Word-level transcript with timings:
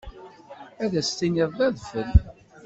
Ad 0.83 0.93
as-tiniḍ 0.99 1.49
d 1.57 1.59
adfel. 1.67 2.11